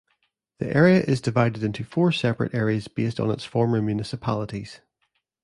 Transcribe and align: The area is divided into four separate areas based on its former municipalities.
The 0.57 0.67
area 0.75 1.01
is 1.03 1.21
divided 1.21 1.61
into 1.63 1.83
four 1.83 2.11
separate 2.11 2.55
areas 2.55 2.87
based 2.87 3.19
on 3.19 3.29
its 3.29 3.43
former 3.45 3.83
municipalities. 3.83 4.81